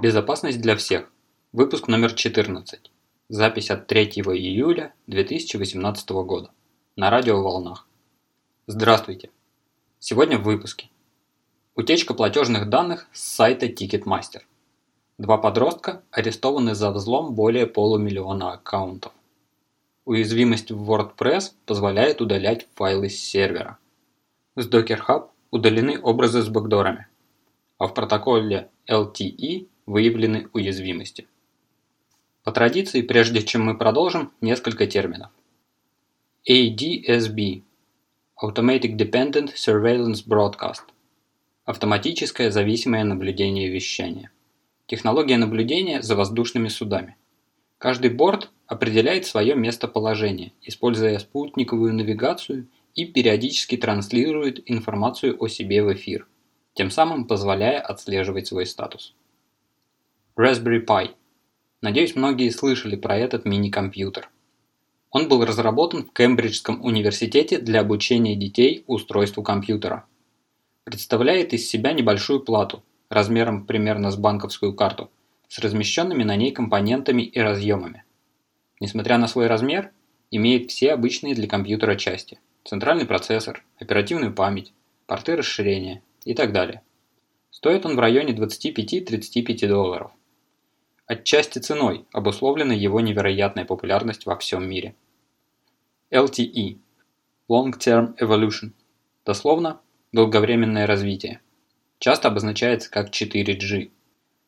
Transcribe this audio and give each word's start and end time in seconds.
Безопасность 0.00 0.62
для 0.62 0.76
всех. 0.76 1.12
Выпуск 1.52 1.86
номер 1.86 2.14
14. 2.14 2.90
Запись 3.28 3.70
от 3.70 3.86
3 3.86 4.04
июля 4.04 4.94
2018 5.08 6.08
года. 6.24 6.50
На 6.96 7.10
радиоволнах. 7.10 7.86
Здравствуйте. 8.66 9.28
Сегодня 9.98 10.38
в 10.38 10.44
выпуске. 10.44 10.88
Утечка 11.74 12.14
платежных 12.14 12.70
данных 12.70 13.08
с 13.12 13.20
сайта 13.20 13.66
Ticketmaster. 13.66 14.40
Два 15.18 15.36
подростка 15.36 16.02
арестованы 16.10 16.74
за 16.74 16.92
взлом 16.92 17.34
более 17.34 17.66
полумиллиона 17.66 18.52
аккаунтов. 18.52 19.12
Уязвимость 20.06 20.70
в 20.70 20.90
WordPress 20.90 21.52
позволяет 21.66 22.22
удалять 22.22 22.66
файлы 22.74 23.10
с 23.10 23.18
сервера. 23.18 23.76
С 24.56 24.66
Docker 24.66 25.00
Hub 25.06 25.28
удалены 25.50 26.00
образы 26.00 26.40
с 26.40 26.48
бэкдорами, 26.48 27.06
а 27.76 27.86
в 27.86 27.92
протоколе 27.92 28.70
LTE 28.88 29.66
выявлены 29.90 30.48
уязвимости. 30.52 31.26
По 32.44 32.52
традиции, 32.52 33.02
прежде 33.02 33.42
чем 33.42 33.64
мы 33.64 33.76
продолжим, 33.76 34.32
несколько 34.40 34.86
терминов. 34.86 35.30
ADSB– 36.48 37.62
Automatic 38.42 38.96
Dependent 38.96 39.54
Surveillance 39.54 40.24
Broadcast– 40.26 40.82
Автоматическое 41.70 42.50
зависимое 42.50 43.04
наблюдение 43.04 43.68
вещания. 43.68 44.32
Технология 44.86 45.36
наблюдения 45.36 46.02
за 46.02 46.16
воздушными 46.16 46.66
судами. 46.66 47.16
Каждый 47.78 48.10
борт 48.10 48.50
определяет 48.66 49.24
свое 49.24 49.54
местоположение, 49.54 50.52
используя 50.62 51.18
спутниковую 51.20 51.94
навигацию 51.94 52.66
и 52.96 53.04
периодически 53.04 53.76
транслирует 53.76 54.68
информацию 54.68 55.36
о 55.40 55.46
себе 55.46 55.84
в 55.84 55.92
эфир, 55.92 56.26
тем 56.74 56.90
самым 56.90 57.26
позволяя 57.26 57.80
отслеживать 57.80 58.48
свой 58.48 58.66
статус. 58.66 59.14
Raspberry 60.36 60.84
Pi. 60.86 61.10
Надеюсь, 61.82 62.14
многие 62.14 62.50
слышали 62.50 62.94
про 62.94 63.18
этот 63.18 63.44
мини-компьютер. 63.44 64.30
Он 65.10 65.28
был 65.28 65.44
разработан 65.44 66.04
в 66.04 66.12
Кембриджском 66.12 66.82
университете 66.84 67.58
для 67.58 67.80
обучения 67.80 68.36
детей 68.36 68.84
устройству 68.86 69.42
компьютера. 69.42 70.06
Представляет 70.84 71.52
из 71.52 71.68
себя 71.68 71.92
небольшую 71.92 72.40
плату, 72.40 72.84
размером 73.08 73.66
примерно 73.66 74.12
с 74.12 74.16
банковскую 74.16 74.72
карту, 74.72 75.10
с 75.48 75.58
размещенными 75.58 76.22
на 76.22 76.36
ней 76.36 76.52
компонентами 76.52 77.22
и 77.22 77.40
разъемами. 77.40 78.04
Несмотря 78.78 79.18
на 79.18 79.26
свой 79.26 79.48
размер, 79.48 79.90
имеет 80.30 80.70
все 80.70 80.92
обычные 80.92 81.34
для 81.34 81.48
компьютера 81.48 81.96
части– 81.96 82.38
центральный 82.64 83.04
процессор, 83.04 83.64
оперативную 83.80 84.32
память, 84.32 84.72
порты 85.06 85.34
расширения 85.34 86.02
и 86.24 86.34
так 86.34 86.52
далее. 86.52 86.82
Стоит 87.50 87.84
он 87.84 87.96
в 87.96 87.98
районе 87.98 88.32
25-35 88.32 89.66
долларов 89.66 90.12
отчасти 91.10 91.58
ценой 91.58 92.04
обусловлена 92.12 92.72
его 92.72 93.00
невероятная 93.00 93.64
популярность 93.64 94.26
во 94.26 94.36
всем 94.36 94.68
мире. 94.70 94.94
LTE– 96.12 96.78
Long 97.50 97.72
Term 97.76 98.16
Evolution, 98.20 98.70
дословно 99.26 99.80
«долговременное 100.12 100.86
развитие», 100.86 101.40
часто 101.98 102.28
обозначается 102.28 102.92
как 102.92 103.10
4G. 103.10 103.90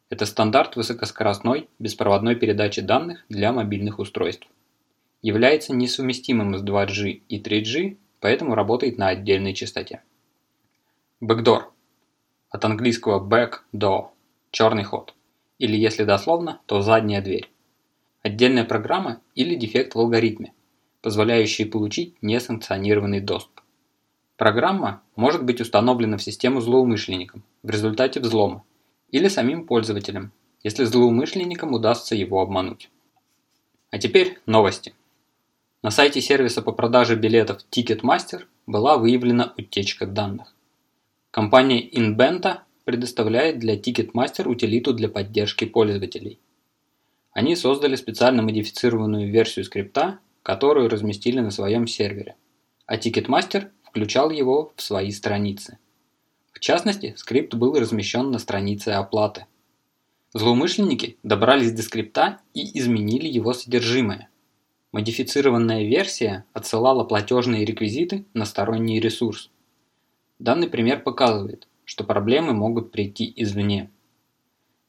Это 0.08 0.24
стандарт 0.24 0.77
высокоскоростной 0.77 1.68
беспроводной 1.80 2.36
передачи 2.36 2.80
данных 2.80 3.24
для 3.28 3.52
мобильных 3.52 3.98
устройств. 3.98 4.46
Является 5.20 5.74
несовместимым 5.74 6.56
с 6.56 6.62
2G 6.62 7.22
и 7.28 7.42
3G, 7.42 7.96
поэтому 8.20 8.55
работает 8.55 8.98
на 8.98 9.08
отдельной 9.08 9.55
частоте. 9.55 10.00
Backdoor– 11.20 11.64
от 12.50 12.64
английского 12.64 13.18
back 13.18 13.62
door– 13.74 14.10
черный 14.52 14.84
ход– 14.84 15.12
или 15.62 15.77
если 15.77 16.02
дословно, 16.02 16.60
то 16.66 16.82
задняя 16.82 17.22
дверь. 17.22 17.48
Отдельная 18.22 18.64
программа 18.64 19.20
или 19.36 19.55
дефект 19.55 19.94
в 19.94 19.98
алгоритме, 20.00 20.52
позволяющий 21.02 21.66
получить 21.66 22.16
несанкционированный 22.20 23.20
доступ. 23.20 23.61
Программа 24.36 25.02
может 25.14 25.45
быть 25.45 25.61
установлена 25.61 26.17
в 26.17 26.23
систему 26.23 26.61
злоумышленником 26.61 27.45
в 27.62 27.70
результате 27.70 28.18
взлома 28.18 28.64
или 29.12 29.28
самим 29.28 29.64
пользователем, 29.64 30.33
если 30.64 30.83
злоумышленникам 30.83 31.74
удастся 31.74 32.17
его 32.17 32.40
обмануть. 32.40 32.90
А 33.92 33.98
теперь 33.98 34.40
новости. 34.46 34.94
На 35.80 35.92
сайте 35.92 36.20
сервиса 36.20 36.61
по 36.62 36.73
продаже 36.73 37.14
билетов 37.14 37.58
Ticketmaster 37.70 38.46
была 38.67 38.96
выявлена 38.96 39.55
утечка 39.56 40.06
данных. 40.06 40.52
Компания 41.30 41.89
Inbenta 41.89 42.62
предоставляет 42.84 43.58
для 43.58 43.76
Ticketmaster 43.76 44.48
утилиту 44.48 44.92
для 44.92 45.08
поддержки 45.08 45.64
пользователей. 45.64 46.38
Они 47.32 47.56
создали 47.56 47.96
специально 47.96 48.42
модифицированную 48.42 49.30
версию 49.30 49.64
скрипта, 49.64 50.18
которую 50.42 50.88
разместили 50.88 51.40
на 51.40 51.50
своем 51.50 51.86
сервере, 51.86 52.36
а 52.86 52.96
Ticketmaster 52.96 53.70
включал 53.84 54.30
его 54.30 54.72
в 54.76 54.82
свои 54.82 55.10
страницы. 55.10 55.78
В 56.52 56.60
частности, 56.60 57.14
скрипт 57.16 57.54
был 57.54 57.78
размещен 57.78 58.30
на 58.30 58.38
странице 58.38 58.90
оплаты. 58.90 59.46
Злоумышленники 60.34 61.18
добрались 61.22 61.72
до 61.72 61.82
скрипта 61.82 62.40
и 62.54 62.78
изменили 62.78 63.26
его 63.26 63.52
содержимое. 63.52 64.28
Модифицированная 64.92 65.84
версия 65.84 66.44
отсылала 66.52 67.04
платежные 67.04 67.64
реквизиты 67.64 68.26
на 68.34 68.44
сторонний 68.44 69.00
ресурс. 69.00 69.50
Данный 70.38 70.68
пример 70.68 71.02
показывает, 71.02 71.66
что 71.84 72.04
проблемы 72.04 72.52
могут 72.52 72.92
прийти 72.92 73.32
извне. 73.36 73.90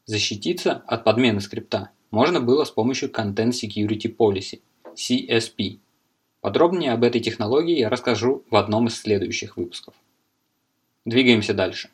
Защититься 0.06 0.84
от 0.88 1.04
подмены 1.04 1.40
скрипта 1.42 1.90
можно 2.12 2.40
было 2.42 2.64
с 2.64 2.72
помощью 2.72 3.10
Content 3.10 3.52
Security 3.52 4.16
Policy, 4.16 4.62
CSP. 4.96 5.80
Подробнее 6.42 6.92
об 6.92 7.04
этой 7.04 7.22
технологии 7.22 7.80
я 7.80 7.90
расскажу 7.90 8.44
в 8.50 8.56
одном 8.56 8.88
из 8.88 9.00
следующих 9.00 9.58
выпусков. 9.58 9.94
Двигаемся 11.06 11.54
дальше. 11.54 11.90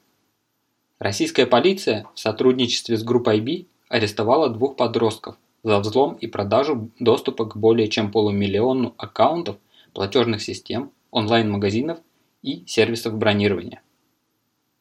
Российская 0.99 1.45
полиция 1.45 2.07
в 2.13 2.19
сотрудничестве 2.19 2.97
с 2.97 3.03
группой 3.03 3.39
IB 3.39 3.67
арестовала 3.87 4.49
двух 4.49 4.75
подростков 4.75 5.37
за 5.63 5.79
взлом 5.79 6.15
и 6.15 6.27
продажу 6.27 6.89
доступа 6.99 7.45
к 7.45 7.55
более 7.55 7.87
чем 7.87 8.11
полумиллиону 8.11 8.93
аккаунтов 8.97 9.57
платежных 9.93 10.41
систем, 10.41 10.91
онлайн-магазинов 11.11 11.99
и 12.41 12.63
сервисов 12.67 13.17
бронирования. 13.17 13.81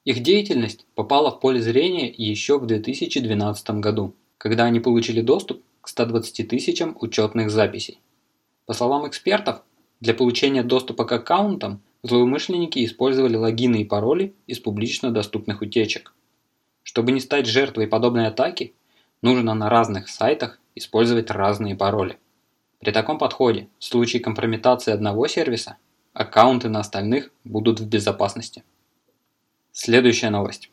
Их 0.08 0.22
деятельность 0.22 0.86
попала 0.94 1.30
в 1.30 1.38
поле 1.38 1.60
зрения 1.60 2.08
еще 2.08 2.58
в 2.58 2.64
2012 2.64 3.70
году, 3.72 4.14
когда 4.38 4.64
они 4.64 4.80
получили 4.80 5.20
доступ 5.20 5.62
к 5.82 5.88
120 5.88 6.48
тысячам 6.48 6.96
учетных 6.98 7.50
записей. 7.50 8.00
По 8.64 8.72
словам 8.72 9.06
экспертов, 9.06 9.60
для 10.00 10.14
получения 10.14 10.62
доступа 10.62 11.04
к 11.04 11.12
аккаунтам 11.12 11.82
злоумышленники 12.02 12.82
использовали 12.86 13.36
логины 13.36 13.82
и 13.82 13.84
пароли 13.84 14.34
из 14.47 14.60
публично 14.60 15.10
доступных 15.10 15.60
утечек. 15.60 16.14
Чтобы 16.84 17.12
не 17.12 17.20
стать 17.20 17.44
жертвой 17.44 17.86
подобной 17.86 18.28
атаки, 18.28 18.72
нужно 19.20 19.52
на 19.52 19.68
разных 19.68 20.08
сайтах 20.08 20.58
использовать 20.74 21.30
разные 21.30 21.76
пароли. 21.76 22.16
При 22.80 22.92
таком 22.92 23.18
подходе, 23.18 23.68
в 23.78 23.84
случае 23.84 24.22
компрометации 24.22 24.91
одного 24.91 25.26
сервиса, 25.26 25.76
аккаунты 26.14 26.70
на 26.70 26.80
остальных 26.80 27.30
будут 27.44 27.78
в 27.78 27.86
безопасности. 27.86 28.64
Следующая 29.81 30.31
новость. 30.31 30.72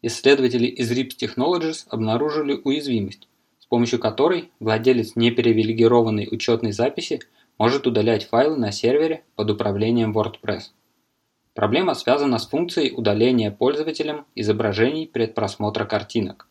Исследователи 0.00 0.64
из 0.64 0.90
RIPS 0.90 1.18
Technologies 1.20 1.84
обнаружили 1.90 2.58
уязвимость, 2.64 3.28
с 3.58 3.66
помощью 3.66 3.98
которой 3.98 4.50
владелец 4.60 5.14
непривилегированной 5.14 6.26
учетной 6.30 6.72
записи 6.72 7.20
может 7.58 7.86
удалять 7.86 8.26
файлы 8.26 8.56
на 8.56 8.72
сервере 8.72 9.24
под 9.36 9.50
управлением 9.50 10.16
WordPress. 10.16 10.70
Проблема 11.52 11.92
связана 11.92 12.38
с 12.38 12.48
функцией 12.48 12.94
удаления 12.96 13.50
пользователям 13.50 14.24
изображений 14.34 15.06
предпросмотра 15.06 15.84
картинок. 15.84 16.48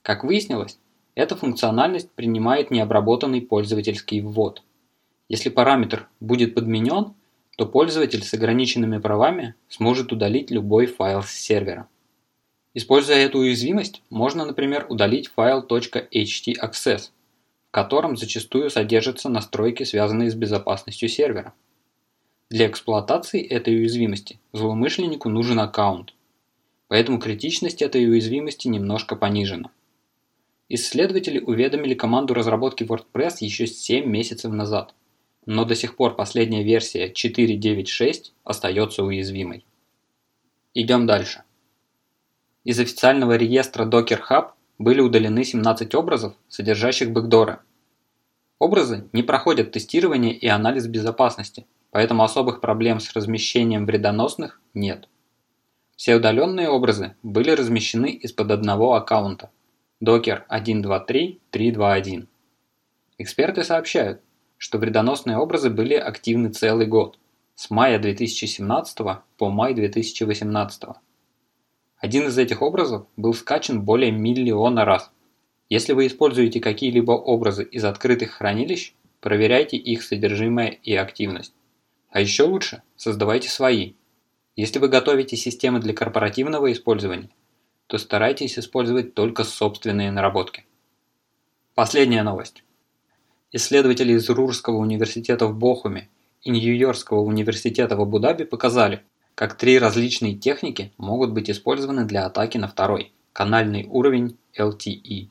Как 0.00 0.24
выяснилось, 0.24 0.78
эта 1.14 1.36
функциональность 1.36 2.10
принимает 2.12 2.70
необработанный 2.70 3.42
пользовательский 3.42 4.22
ввод. 4.22 4.62
Если 5.28 5.50
параметр 5.50 6.08
будет 6.18 6.54
подменен, 6.54 7.12
то 7.56 7.64
пользователь 7.64 8.22
с 8.22 8.34
ограниченными 8.34 8.98
правами 8.98 9.54
сможет 9.68 10.12
удалить 10.12 10.50
любой 10.50 10.86
файл 10.86 11.22
с 11.22 11.30
сервера. 11.30 11.88
Используя 12.74 13.16
эту 13.16 13.38
уязвимость, 13.38 14.02
можно, 14.10 14.44
например, 14.44 14.84
удалить 14.90 15.28
файл 15.28 15.66
.htaccess, 15.66 17.10
в 17.68 17.70
котором 17.70 18.18
зачастую 18.18 18.68
содержатся 18.68 19.30
настройки, 19.30 19.84
связанные 19.84 20.30
с 20.30 20.34
безопасностью 20.34 21.08
сервера. 21.08 21.54
Для 22.50 22.66
эксплуатации 22.66 23.42
этой 23.42 23.74
уязвимости 23.74 24.38
злоумышленнику 24.52 25.30
нужен 25.30 25.58
аккаунт, 25.58 26.12
поэтому 26.88 27.18
критичность 27.18 27.80
этой 27.80 28.06
уязвимости 28.06 28.68
немножко 28.68 29.16
понижена. 29.16 29.70
Исследователи 30.68 31.38
уведомили 31.38 31.94
команду 31.94 32.34
разработки 32.34 32.84
WordPress 32.84 33.36
еще 33.40 33.66
7 33.66 34.04
месяцев 34.04 34.52
назад– 34.52 34.94
но 35.46 35.64
до 35.64 35.74
сих 35.74 35.96
пор 35.96 36.14
последняя 36.16 36.62
версия 36.62 37.10
4.9.6 37.10 38.32
остается 38.44 39.04
уязвимой. 39.04 39.64
Идем 40.74 41.06
дальше. 41.06 41.44
Из 42.64 42.78
официального 42.80 43.36
реестра 43.36 43.86
Docker 43.86 44.20
Hub 44.28 44.50
были 44.78 45.00
удалены 45.00 45.44
17 45.44 45.94
образов, 45.94 46.34
содержащих 46.48 47.12
бэкдоры. 47.12 47.60
Образы 48.58 49.08
не 49.12 49.22
проходят 49.22 49.72
тестирование 49.72 50.34
и 50.34 50.48
анализ 50.48 50.86
безопасности, 50.86 51.66
поэтому 51.90 52.24
особых 52.24 52.60
проблем 52.60 53.00
с 53.00 53.12
размещением 53.14 53.86
вредоносных 53.86 54.60
нет. 54.74 55.08
Все 55.94 56.16
удаленные 56.16 56.68
образы 56.68 57.14
были 57.22 57.50
размещены 57.52 58.10
из-под 58.10 58.50
одного 58.50 58.94
аккаунта 58.94 59.50
Docker 60.02 60.42
123.321. 60.50 62.26
Эксперты 63.18 63.64
сообщают, 63.64 64.20
что 64.58 64.78
вредоносные 64.78 65.36
образы 65.36 65.70
были 65.70 65.94
активны 65.94 66.50
целый 66.50 66.86
год, 66.86 67.18
с 67.54 67.70
мая 67.70 67.98
2017 67.98 68.98
по 69.38 69.50
май 69.50 69.74
2018. 69.74 70.82
Один 71.98 72.26
из 72.26 72.36
этих 72.36 72.62
образов 72.62 73.06
был 73.16 73.32
скачан 73.32 73.82
более 73.82 74.12
миллиона 74.12 74.84
раз. 74.84 75.10
Если 75.68 75.92
вы 75.92 76.06
используете 76.06 76.60
какие-либо 76.60 77.12
образы 77.12 77.64
из 77.64 77.84
открытых 77.84 78.32
хранилищ, 78.32 78.94
проверяйте 79.20 79.76
их 79.76 80.02
содержимое 80.02 80.68
и 80.68 80.94
активность. 80.94 81.54
А 82.10 82.20
еще 82.20 82.44
лучше, 82.44 82.82
создавайте 82.96 83.48
свои. 83.48 83.94
Если 84.54 84.78
вы 84.78 84.88
готовите 84.88 85.36
системы 85.36 85.80
для 85.80 85.94
корпоративного 85.94 86.70
использования, 86.72 87.30
то 87.86 87.98
старайтесь 87.98 88.58
использовать 88.58 89.14
только 89.14 89.44
собственные 89.44 90.10
наработки. 90.10 90.64
Последняя 91.74 92.22
новость. 92.22 92.62
Исследователи 93.56 94.12
из 94.12 94.28
Рурского 94.28 94.76
университета 94.76 95.46
в 95.46 95.56
Бохуме 95.56 96.10
и 96.42 96.50
Нью-Йоркского 96.50 97.20
университета 97.20 97.96
в 97.96 98.02
Абу-Даби 98.02 98.44
показали, 98.44 99.02
как 99.34 99.56
три 99.56 99.78
различные 99.78 100.34
техники 100.34 100.92
могут 100.98 101.32
быть 101.32 101.48
использованы 101.48 102.04
для 102.04 102.26
атаки 102.26 102.58
на 102.58 102.68
второй, 102.68 103.14
канальный 103.32 103.86
уровень 103.86 104.36
LTE. 104.58 105.28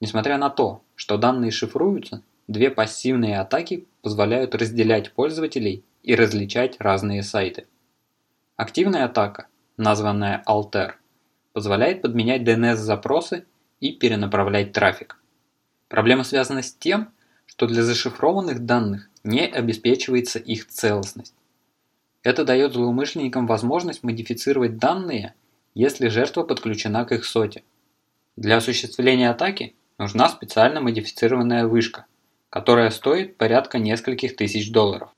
Несмотря 0.00 0.36
на 0.36 0.50
то, 0.50 0.82
что 0.96 1.16
данные 1.16 1.52
шифруются, 1.52 2.24
две 2.48 2.72
пассивные 2.72 3.38
атаки 3.38 3.86
позволяют 4.02 4.56
разделять 4.56 5.12
пользователей 5.12 5.84
и 6.02 6.16
различать 6.16 6.74
разные 6.80 7.22
сайты. 7.22 7.68
Активная 8.56 9.04
атака, 9.04 9.46
названная 9.76 10.42
Alter, 10.44 10.94
позволяет 11.52 12.02
подменять 12.02 12.42
DNS-запросы 12.42 13.44
и 13.78 13.92
перенаправлять 13.92 14.72
трафик. 14.72 15.20
Проблема 15.86 16.24
связана 16.24 16.64
с 16.64 16.74
тем, 16.74 17.12
что 17.58 17.66
для 17.66 17.82
зашифрованных 17.82 18.66
данных 18.66 19.10
не 19.24 19.44
обеспечивается 19.44 20.38
их 20.38 20.68
целостность. 20.68 21.34
Это 22.22 22.44
дает 22.44 22.74
злоумышленникам 22.74 23.48
возможность 23.48 24.04
модифицировать 24.04 24.78
данные, 24.78 25.34
если 25.74 26.06
жертва 26.06 26.44
подключена 26.44 27.04
к 27.04 27.10
их 27.10 27.24
соте. 27.24 27.64
Для 28.36 28.58
осуществления 28.58 29.28
атаки 29.28 29.74
нужна 29.98 30.28
специально 30.28 30.80
модифицированная 30.80 31.66
вышка, 31.66 32.06
которая 32.48 32.90
стоит 32.90 33.36
порядка 33.36 33.80
нескольких 33.80 34.36
тысяч 34.36 34.70
долларов. 34.70 35.10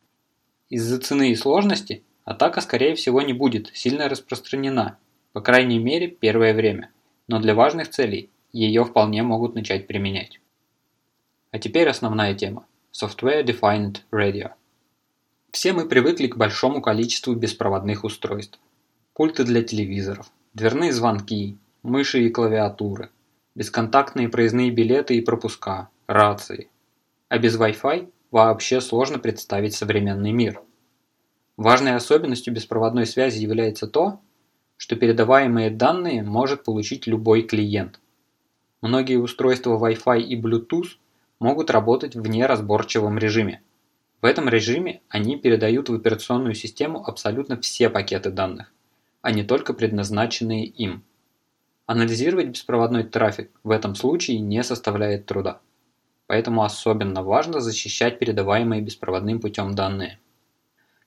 Из-за 0.71 0.99
цены 0.99 1.33
и 1.33 1.37
сложности 1.37 2.05
атака 2.25 2.63
скорее 2.63 2.95
всего 2.95 3.21
не 3.21 3.35
будет 3.35 3.71
сильно 3.75 4.09
распространена, 4.09 4.97
по 5.35 5.43
крайней 5.43 5.79
мере 5.79 6.09
первое 6.09 6.55
время, 6.55 6.91
но 7.29 7.39
для 7.39 7.55
важных 7.55 7.91
целей 7.91 8.31
ее 8.51 8.87
вполне 8.87 9.23
могут 9.23 9.55
начать 9.55 9.87
применять. 9.87 10.41
А 11.53 11.59
теперь 11.59 11.89
основная 11.89 12.35
тема– 12.35 12.65
Software 12.93 13.45
Defined 13.45 14.03
Radio. 14.13 14.53
Все 15.51 15.73
мы 15.73 15.89
привыкли 15.89 16.29
к 16.29 16.37
большому 16.37 16.81
количеству 16.81 17.35
беспроводных 17.35 18.05
устройств. 18.05 18.61
Пульты 19.15 19.43
для 19.43 19.65
телевизоров, 19.65 20.31
дверные 20.55 20.93
звонки, 20.93 21.59
мыши 21.83 22.23
и 22.23 22.31
клавиатуры, 22.31 23.11
бесконтактные 23.57 24.29
проездные 24.29 24.71
билеты 24.71 25.17
и 25.17 25.21
пропуска, 25.23 25.89
рации. 26.07 26.71
А 27.29 27.39
без 27.39 27.59
Wi-Fi 27.59 28.09
вообще 28.31 28.81
сложно 28.81 29.19
представить 29.19 29.75
современный 29.75 30.31
мир. 30.31 30.63
Важной 31.57 31.97
особенностью 31.97 32.55
беспроводной 32.55 33.07
связи 33.07 33.43
является 33.43 33.89
то, 33.89 34.21
что 34.77 34.95
передаваемые 34.95 35.71
данные 35.71 36.23
может 36.23 36.63
получить 36.63 37.09
любой 37.09 37.43
клиент. 37.43 37.99
Многие 38.83 39.17
устройства 39.17 39.77
Wi-Fi 39.77 40.21
и 40.21 40.41
Bluetooth 40.41 40.91
могут 41.41 41.71
работать 41.71 42.15
в 42.15 42.27
неразборчивом 42.29 43.19
режиме. 43.19 43.63
В 44.23 44.27
этом 44.27 44.49
режиме 44.49 45.01
они 45.09 45.37
передают 45.37 45.89
в 45.89 45.95
операционную 45.95 46.55
систему 46.55 47.03
абсолютно 47.05 47.59
все 47.61 47.89
пакеты 47.89 48.31
данных, 48.31 48.73
а 49.23 49.33
не 49.33 49.43
только 49.43 49.73
предназначенные 49.73 50.67
им. 50.67 51.03
Анализировать 51.87 52.49
беспроводной 52.49 53.05
трафик 53.05 53.51
в 53.65 53.71
этом 53.71 53.95
случае 53.95 54.39
не 54.39 54.63
составляет 54.63 55.27
труда. 55.27 55.61
Поэтому 56.27 56.63
особенно 56.63 57.25
важно 57.25 57.61
защищать 57.61 58.21
передаваемые 58.21 58.83
беспроводным 58.83 59.41
путем 59.41 59.75
данные. 59.75 60.21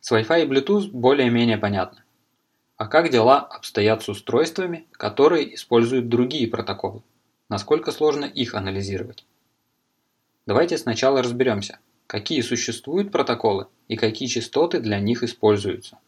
С 0.02 0.12
Wi-Fi 0.12 0.44
и 0.44 0.48
Bluetooth 0.50 0.90
более-менее 0.92 1.58
понятно. 1.58 2.04
А 2.76 2.88
как 2.88 3.10
дела 3.10 3.40
обстоят 3.40 4.04
с 4.04 4.10
устройствами, 4.10 4.88
которые 4.92 5.56
используют 5.56 6.10
другие 6.10 6.50
протоколы? 6.50 7.04
Насколько 7.48 7.92
сложно 7.94 8.26
их 8.26 8.56
анализировать? 8.56 9.26
Давайте 10.46 10.78
сначала 10.78 11.24
разберемся, 11.24 11.80
какие 12.06 12.42
существуют 12.42 13.12
протоколы 13.14 13.68
и 13.88 13.96
какие 13.96 14.28
частоты 14.28 14.82
для 14.82 15.00
них 15.00 15.24
используются. 15.24 16.00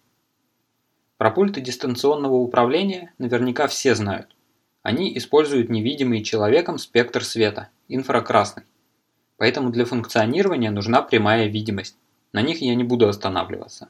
Про 1.17 1.31
пульты 1.31 1.61
дистанционного 1.61 2.35
управления 2.35 3.13
наверняка 3.17 3.67
все 3.67 3.95
знают. 3.95 4.35
Они 4.81 5.17
используют 5.17 5.69
невидимый 5.69 6.21
человеком 6.21 6.77
спектр 6.77 7.23
света, 7.23 7.69
инфракрасный. 7.87 8.63
Поэтому 9.37 9.69
для 9.69 9.85
функционирования 9.85 10.69
нужна 10.69 11.01
прямая 11.01 11.47
видимость. 11.47 11.95
На 12.33 12.41
них 12.41 12.61
я 12.61 12.75
не 12.75 12.83
буду 12.83 13.07
останавливаться. 13.07 13.87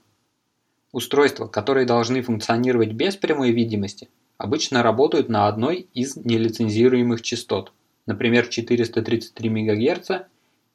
Устройства, 0.92 1.48
которые 1.48 1.88
должны 1.88 2.22
функционировать 2.22 2.94
без 2.94 3.16
прямой 3.16 3.52
видимости, 3.52 4.10
обычно 4.38 4.84
работают 4.84 5.28
на 5.28 5.48
одной 5.48 5.88
из 5.96 6.16
нелицензируемых 6.16 7.24
частот, 7.24 7.74
например 8.06 8.48
433 8.48 9.50
МГц 9.50 10.12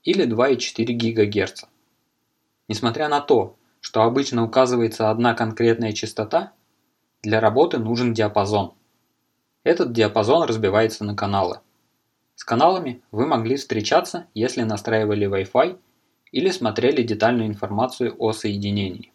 или 0.04 0.26
2,4 0.26 0.84
ГГц. 0.92 1.64
Несмотря 2.68 3.08
на 3.08 3.20
то, 3.20 3.56
что 3.80 4.02
обычно 4.02 4.44
указывается 4.44 5.10
одна 5.10 5.34
конкретная 5.34 5.92
частота, 5.92 6.52
для 7.22 7.40
работы 7.40 7.78
нужен 7.78 8.14
диапазон. 8.14 8.74
Этот 9.62 9.92
диапазон 9.92 10.44
разбивается 10.44 11.04
на 11.04 11.14
каналы. 11.14 11.60
С 12.34 12.44
каналами 12.44 13.02
вы 13.10 13.26
могли 13.26 13.56
встречаться, 13.56 14.26
если 14.32 14.62
настраивали 14.62 15.28
Wi-Fi 15.28 15.78
или 16.32 16.50
смотрели 16.50 17.02
детальную 17.02 17.48
информацию 17.48 18.14
о 18.18 18.32
соединении. 18.32 19.12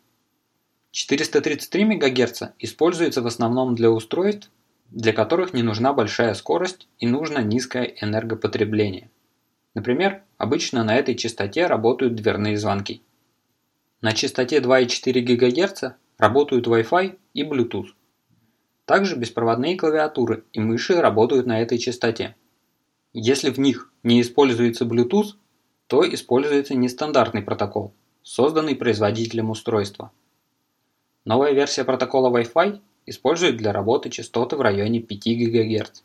433 0.91 1.85
МГц 1.85 2.43
используется 2.59 3.21
в 3.21 3.27
основном 3.27 3.73
для 3.73 3.89
устройств, 3.89 4.51
для 4.91 5.13
которых 5.13 5.53
не 5.53 5.63
нужна 5.63 5.93
большая 5.93 6.35
скорость 6.35 6.87
и 6.99 7.07
нужно 7.07 7.39
низкое 7.39 7.95
энергопотребление. 7.99 9.09
Например, 9.75 10.23
обычно 10.37 10.85
на 10.85 10.95
этой 10.95 11.15
частоте 11.15 11.67
работают 11.67 12.15
дверные 12.15 12.57
звонки. 12.57 13.03
На 14.01 14.13
частоте 14.13 14.59
2,4 14.59 15.19
ГГц 15.19 15.83
работают 16.17 16.65
Wi-Fi 16.65 17.19
и 17.33 17.43
Bluetooth. 17.43 17.89
Также 18.85 19.17
беспроводные 19.17 19.75
клавиатуры 19.75 20.45
и 20.53 20.61
мыши 20.61 20.99
работают 21.01 21.45
на 21.45 21.61
этой 21.61 21.77
частоте. 21.77 22.35
Если 23.11 23.49
в 23.49 23.59
них 23.59 23.91
не 24.03 24.21
используется 24.21 24.85
Bluetooth, 24.85 25.35
то 25.87 26.07
используется 26.07 26.73
нестандартный 26.73 27.41
протокол, 27.41 27.93
созданный 28.23 28.75
производителем 28.75 29.49
устройства. 29.49 30.11
Новая 31.25 31.51
версия 31.51 31.83
протокола 31.83 32.29
Wi-Fi 32.29 32.79
использует 33.07 33.57
для 33.57 33.73
работы 33.73 34.09
частоты 34.09 34.55
в 34.55 34.61
районе 34.61 35.01
5 35.01 35.19
ГГц. 35.19 36.01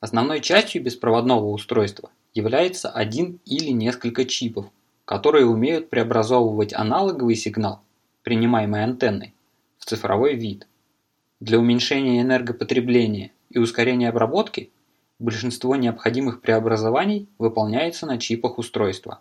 Основной 0.00 0.40
частью 0.40 0.82
беспроводного 0.82 1.46
устройства 1.46 2.10
является 2.34 2.90
один 2.90 3.40
или 3.44 3.70
несколько 3.70 4.24
чипов, 4.24 4.66
которые 5.04 5.46
умеют 5.46 5.90
преобразовывать 5.90 6.74
аналоговый 6.74 7.34
сигнал, 7.34 7.82
принимаемый 8.22 8.84
антенной, 8.84 9.34
в 9.78 9.84
цифровой 9.86 10.34
вид. 10.34 10.66
Для 11.40 11.58
уменьшения 11.58 12.20
энергопотребления 12.20 13.32
и 13.50 13.58
ускорения 13.58 14.08
обработки 14.08 14.70
большинство 15.18 15.76
необходимых 15.76 16.40
преобразований 16.40 17.28
выполняется 17.38 18.06
на 18.06 18.18
чипах 18.18 18.58
устройства. 18.58 19.20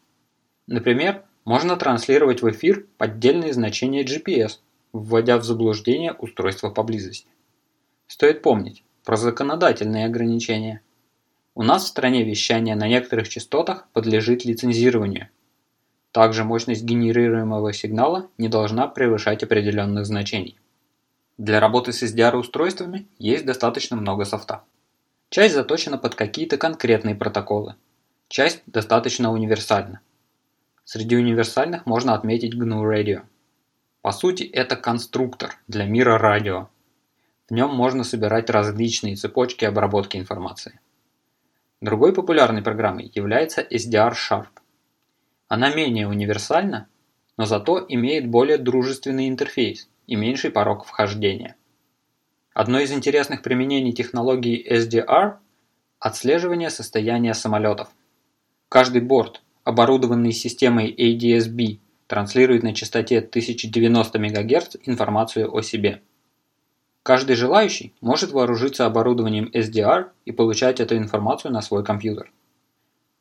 Например, 0.67 1.23
можно 1.45 1.75
транслировать 1.77 2.41
в 2.41 2.49
эфир 2.51 2.85
поддельные 2.97 3.53
значения 3.53 4.03
GPS, 4.03 4.59
вводя 4.93 5.37
в 5.37 5.43
заблуждение 5.43 6.13
устройство 6.13 6.69
поблизости. 6.69 7.29
Стоит 8.05 8.41
помнить 8.41 8.83
про 9.03 9.15
законодательные 9.15 10.05
ограничения. 10.05 10.81
У 11.55 11.63
нас 11.63 11.85
в 11.85 11.87
стране 11.87 12.23
вещание 12.23 12.75
на 12.75 12.87
некоторых 12.87 13.29
частотах 13.29 13.87
подлежит 13.93 14.45
лицензированию. 14.45 15.29
Также 16.11 16.43
мощность 16.43 16.83
генерируемого 16.83 17.73
сигнала 17.73 18.29
не 18.37 18.49
должна 18.49 18.87
превышать 18.87 19.43
определенных 19.43 20.05
значений. 20.05 20.59
Для 21.37 21.59
работы 21.59 21.93
с 21.93 22.01
SDR-устройствами 22.01 23.07
есть 23.19 23.45
достаточно 23.45 23.95
много 23.95 24.25
софта. 24.25 24.63
Часть 25.29 25.53
заточена 25.53 25.99
под 25.99 26.15
какие-то 26.15 26.57
конкретные 26.57 27.13
протоколы, 27.13 27.75
часть 28.27 28.63
достаточно 28.65 29.31
универсальна. 29.31 30.01
Среди 30.83 31.15
универсальных 31.15 31.85
можно 31.85 32.15
отметить 32.15 32.55
GNU 32.55 32.81
Radio. 32.81 33.21
По 34.01 34.11
сути, 34.13 34.43
это 34.45 34.75
конструктор 34.75 35.59
для 35.67 35.85
мира 35.85 36.17
радио. 36.17 36.69
В 37.49 37.53
нем 37.53 37.69
можно 37.69 38.03
собирать 38.03 38.49
различные 38.49 39.15
цепочки 39.15 39.63
обработки 39.63 40.17
информации. 40.17 40.79
Другой 41.81 42.13
популярной 42.13 42.63
программой 42.63 43.11
является 43.13 43.61
SDR 43.61 44.13
Sharp. 44.13 44.47
Она 45.49 45.71
менее 45.71 46.07
универсальна, 46.07 46.87
но 47.37 47.45
зато 47.45 47.85
имеет 47.87 48.27
более 48.27 48.57
дружественный 48.57 49.29
интерфейс 49.29 49.87
и 50.07 50.15
меньший 50.15 50.49
порог 50.49 50.85
вхождения. 50.85 51.55
Одно 52.53 52.79
из 52.79 52.91
интересных 52.91 53.43
применений 53.43 53.91
технологии 53.91 54.65
SDR– 54.67 55.35
отслеживание 55.99 56.69
состояния 56.69 57.33
самолетов. 57.33 57.89
Каждый 58.69 59.01
борт, 59.01 59.41
оборудованный 59.63 60.31
системой 60.31 60.91
ADS-B, 60.91 61.79
транслирует 62.07 62.63
на 62.63 62.73
частоте 62.73 63.19
1090 63.19 64.17
МГц 64.17 64.75
информацию 64.85 65.53
о 65.53 65.61
себе. 65.61 66.01
Каждый 67.03 67.35
желающий 67.35 67.93
может 68.01 68.31
вооружиться 68.31 68.85
оборудованием 68.85 69.49
SDR 69.53 70.09
и 70.25 70.31
получать 70.31 70.79
эту 70.79 70.97
информацию 70.97 71.53
на 71.53 71.61
свой 71.61 71.83
компьютер. 71.83 72.31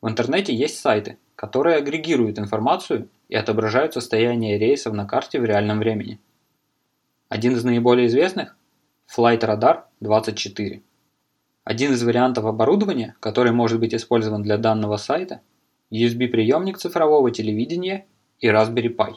В 0.01 0.09
интернете 0.09 0.55
есть 0.55 0.79
сайты, 0.79 1.19
которые 1.35 1.77
агрегируют 1.77 2.39
информацию 2.39 3.09
и 3.29 3.35
отображают 3.35 3.95
состояние 3.95 4.59
рейсов 4.59 4.93
на 4.93 5.05
карте 5.05 5.41
в 5.41 5.45
реальном 5.45 5.79
времени. 5.79 6.21
Один 7.29 7.57
из 7.57 7.65
наиболее 7.65 8.07
известных– 8.07 8.57
Flight 9.17 9.41
Radar 9.41 9.85
24. 9.99 10.81
Один 11.65 11.93
из 11.93 12.05
вариантов 12.05 12.45
оборудования, 12.45 13.17
который 13.19 13.51
может 13.51 13.81
быть 13.81 13.93
использован 13.95 14.43
для 14.43 14.59
данного 14.59 14.97
сайта– 14.97 15.41
USB-приемник 15.91 16.79
цифрового 16.79 17.33
телевидения 17.33 18.07
и 18.39 18.47
Raspberry 18.47 18.95
Pi. 18.95 19.15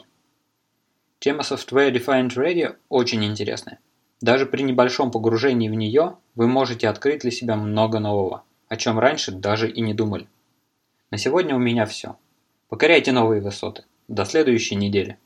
Тема 1.20 1.42
Software 1.42 1.92
Defined 1.92 2.30
Radio 2.36 2.76
очень 2.88 3.24
интересная. 3.24 3.78
Даже 4.20 4.44
при 4.44 4.62
небольшом 4.62 5.12
погружении 5.12 5.68
в 5.68 5.74
нее 5.74 6.16
вы 6.34 6.48
можете 6.48 6.88
открыть 6.88 7.20
для 7.20 7.30
себя 7.30 7.54
много 7.54 8.00
нового, 8.00 8.42
о 8.68 8.76
чем 8.76 8.98
раньше 8.98 9.30
даже 9.30 9.70
и 9.70 9.80
не 9.80 9.94
думали. 9.94 10.26
На 11.12 11.18
сегодня 11.18 11.54
у 11.54 11.60
меня 11.60 11.86
все. 11.86 12.16
Покоряйте 12.68 13.12
новые 13.12 13.40
высоты. 13.40 13.84
До 14.08 14.24
следующей 14.24 14.74
недели. 14.74 15.16